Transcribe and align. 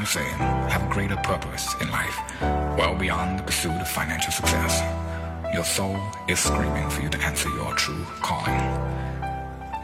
am 0.00 0.06
saying, 0.06 0.34
have 0.70 0.82
a 0.82 0.92
greater 0.92 1.16
purpose 1.16 1.74
in 1.82 1.90
life, 1.90 2.18
well 2.40 2.94
beyond 2.94 3.38
the 3.38 3.42
pursuit 3.42 3.72
of 3.72 3.86
financial 3.86 4.32
success. 4.32 4.80
Your 5.52 5.64
soul 5.64 6.00
is 6.26 6.38
screaming 6.38 6.88
for 6.88 7.02
you 7.02 7.10
to 7.10 7.18
answer 7.18 7.50
your 7.50 7.74
true 7.74 8.06
calling. 8.22 8.58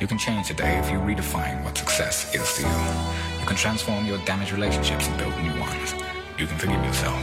You 0.00 0.06
can 0.06 0.16
change 0.16 0.46
today 0.46 0.78
if 0.78 0.88
you 0.88 0.98
redefine 0.98 1.64
what 1.64 1.76
success 1.76 2.32
is 2.32 2.52
to 2.54 2.62
you. 2.62 3.40
You 3.40 3.46
can 3.46 3.56
transform 3.56 4.06
your 4.06 4.18
damaged 4.18 4.52
relationships 4.52 5.08
and 5.08 5.18
build 5.18 5.36
new 5.42 5.58
ones. 5.58 5.94
You 6.38 6.46
can 6.46 6.58
forgive 6.58 6.84
yourself 6.84 7.18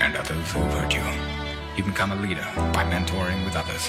and 0.00 0.16
others 0.16 0.52
who've 0.52 0.72
hurt 0.72 0.94
you. 0.94 1.04
You 1.76 1.82
can 1.82 1.92
become 1.92 2.12
a 2.12 2.16
leader 2.16 2.46
by 2.72 2.84
mentoring 2.84 3.44
with 3.44 3.56
others. 3.56 3.88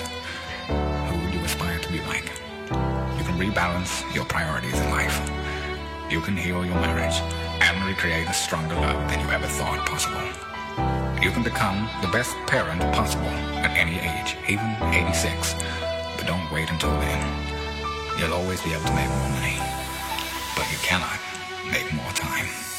Who 0.67 1.15
you 1.31 1.39
aspire 1.45 1.79
to 1.79 1.89
be 1.89 2.01
like? 2.01 2.29
You 2.67 3.23
can 3.23 3.39
rebalance 3.39 4.03
your 4.13 4.25
priorities 4.25 4.77
in 4.77 4.89
life. 4.89 5.17
You 6.09 6.19
can 6.19 6.35
heal 6.35 6.65
your 6.65 6.75
marriage 6.75 7.21
and 7.72 7.88
recreate 7.88 8.27
a 8.27 8.33
stronger 8.33 8.75
love 8.75 9.09
than 9.09 9.19
you 9.22 9.31
ever 9.31 9.47
thought 9.47 9.86
possible. 9.86 10.19
You 11.23 11.31
can 11.31 11.44
become 11.44 11.89
the 12.02 12.08
best 12.09 12.36
parent 12.47 12.81
possible 12.94 13.33
at 13.63 13.78
any 13.78 14.00
age, 14.00 14.36
even 14.50 14.75
86. 14.91 15.53
But 16.17 16.28
don't 16.28 16.52
wait 16.52 16.69
until 16.69 16.91
then. 17.00 17.22
You'll 18.19 18.33
always 18.33 18.61
be 18.61 18.73
able 18.73 18.86
to 18.86 18.95
make 18.95 19.09
more 19.09 19.30
money, 19.30 19.58
but 20.55 20.69
you 20.72 20.78
cannot 20.83 21.19
make 21.72 21.94
more 21.94 22.11
time. 22.11 22.70